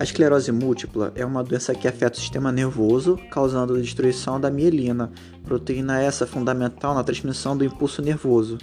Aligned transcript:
A 0.00 0.04
esclerose 0.04 0.52
múltipla 0.52 1.10
é 1.16 1.26
uma 1.26 1.42
doença 1.42 1.74
que 1.74 1.88
afeta 1.88 2.16
o 2.16 2.20
sistema 2.20 2.52
nervoso, 2.52 3.18
causando 3.32 3.74
a 3.74 3.80
destruição 3.80 4.40
da 4.40 4.48
mielina, 4.48 5.10
proteína 5.42 6.00
essa 6.00 6.24
fundamental 6.24 6.94
na 6.94 7.02
transmissão 7.02 7.56
do 7.56 7.64
impulso 7.64 8.00
nervoso. 8.00 8.58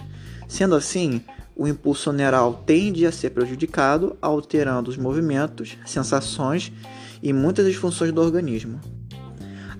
Sendo 0.47 0.75
assim, 0.75 1.21
o 1.53 1.67
impulso 1.67 2.13
neural 2.13 2.63
tende 2.65 3.05
a 3.05 3.11
ser 3.11 3.31
prejudicado, 3.31 4.15
alterando 4.21 4.89
os 4.89 4.95
movimentos, 4.95 5.77
sensações 5.85 6.71
e 7.21 7.33
muitas 7.33 7.65
das 7.65 7.75
funções 7.75 8.13
do 8.13 8.21
organismo. 8.21 8.79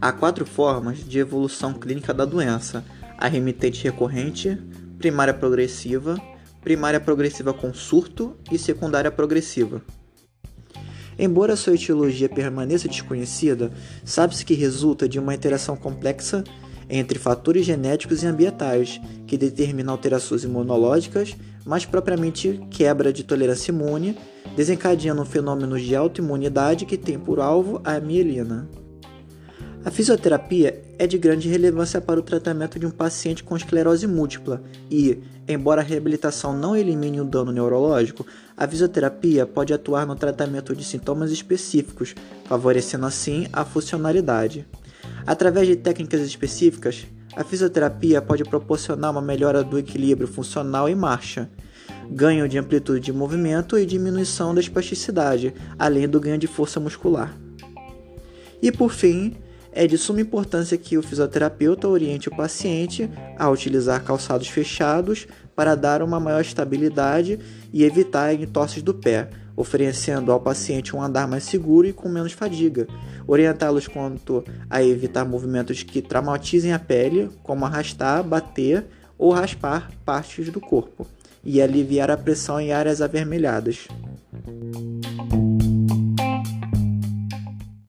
Há 0.01 0.11
quatro 0.11 0.45
formas 0.45 1.07
de 1.07 1.19
evolução 1.19 1.73
clínica 1.73 2.13
da 2.13 2.25
doença: 2.25 2.83
a 3.17 3.29
remitente 3.29 3.81
recorrente, 3.81 4.61
primária 4.97 5.33
progressiva, 5.33 6.19
primária 6.61 6.99
progressiva 6.99 7.53
com 7.53 7.73
surto 7.73 8.35
e 8.51 8.57
secundária 8.57 9.09
progressiva. 9.09 9.81
Embora 11.17 11.55
sua 11.55 11.75
etiologia 11.75 12.27
permaneça 12.27 12.87
desconhecida, 12.87 13.71
sabe-se 14.03 14.45
que 14.45 14.53
resulta 14.53 15.07
de 15.07 15.17
uma 15.17 15.33
interação 15.33 15.77
complexa 15.77 16.43
entre 16.89 17.17
fatores 17.17 17.65
genéticos 17.65 18.21
e 18.21 18.27
ambientais 18.27 18.99
que 19.25 19.37
determinam 19.37 19.93
alterações 19.93 20.43
imunológicas, 20.43 21.35
mais 21.65 21.85
propriamente 21.85 22.61
quebra 22.69 23.11
de 23.11 23.23
tolerância 23.23 23.71
imune, 23.71 24.17
desencadeando 24.55 25.25
fenômenos 25.25 25.81
de 25.81 25.95
autoimunidade 25.95 26.85
que 26.85 26.97
têm 26.97 27.17
por 27.17 27.39
alvo 27.39 27.81
a 27.83 27.99
mielina. 27.99 28.69
A 29.85 29.91
fisioterapia 29.91 30.81
é 30.97 31.05
de 31.05 31.15
grande 31.15 31.47
relevância 31.47 32.01
para 32.01 32.19
o 32.19 32.23
tratamento 32.23 32.79
de 32.79 32.87
um 32.87 32.89
paciente 32.89 33.43
com 33.43 33.55
esclerose 33.55 34.07
múltipla 34.07 34.63
e, 34.89 35.19
embora 35.47 35.81
a 35.81 35.83
reabilitação 35.83 36.57
não 36.57 36.75
elimine 36.75 37.21
o 37.21 37.23
dano 37.23 37.51
neurológico, 37.51 38.25
a 38.57 38.67
fisioterapia 38.67 39.45
pode 39.45 39.71
atuar 39.75 40.07
no 40.07 40.15
tratamento 40.15 40.75
de 40.75 40.83
sintomas 40.83 41.29
específicos, 41.29 42.15
favorecendo 42.45 43.05
assim 43.05 43.45
a 43.53 43.63
funcionalidade. 43.63 44.65
Através 45.23 45.67
de 45.67 45.75
técnicas 45.75 46.21
específicas, 46.21 47.05
a 47.35 47.43
fisioterapia 47.43 48.23
pode 48.23 48.43
proporcionar 48.43 49.11
uma 49.11 49.21
melhora 49.21 49.63
do 49.63 49.77
equilíbrio 49.77 50.27
funcional 50.27 50.89
em 50.89 50.95
marcha, 50.95 51.47
ganho 52.09 52.49
de 52.49 52.57
amplitude 52.57 53.01
de 53.01 53.13
movimento 53.13 53.77
e 53.77 53.85
diminuição 53.85 54.51
da 54.51 54.61
espasticidade, 54.61 55.53
além 55.77 56.09
do 56.09 56.19
ganho 56.19 56.39
de 56.39 56.47
força 56.47 56.79
muscular. 56.79 57.37
E 58.63 58.71
por 58.71 58.91
fim, 58.91 59.37
é 59.75 59.85
de 59.85 59.97
suma 59.97 60.21
importância 60.21 60.77
que 60.77 60.97
o 60.97 61.03
fisioterapeuta 61.03 61.87
oriente 61.87 62.29
o 62.29 62.35
paciente 62.35 63.09
a 63.37 63.49
utilizar 63.49 64.01
calçados 64.03 64.47
fechados 64.47 65.27
para 65.53 65.75
dar 65.75 66.01
uma 66.01 66.17
maior 66.19 66.39
estabilidade 66.39 67.37
e 67.73 67.83
evitar 67.83 68.33
entorses 68.33 68.81
do 68.81 68.93
pé, 68.93 69.29
oferecendo 69.53 70.31
ao 70.31 70.39
paciente 70.39 70.95
um 70.95 71.01
andar 71.01 71.27
mais 71.27 71.43
seguro 71.43 71.85
e 71.85 71.93
com 71.93 72.07
menos 72.07 72.31
fadiga. 72.31 72.87
Orientá-los 73.27 73.87
quanto 73.87 74.45
a 74.69 74.81
evitar 74.81 75.25
movimentos 75.25 75.83
que 75.83 76.01
traumatizem 76.01 76.71
a 76.71 76.79
pele, 76.79 77.29
como 77.43 77.65
arrastar, 77.65 78.23
bater 78.23 78.85
ou 79.17 79.33
raspar 79.33 79.91
partes 80.05 80.49
do 80.49 80.61
corpo, 80.61 81.05
e 81.43 81.61
aliviar 81.61 82.09
a 82.09 82.17
pressão 82.17 82.59
em 82.59 82.71
áreas 82.71 83.01
avermelhadas. 83.01 83.87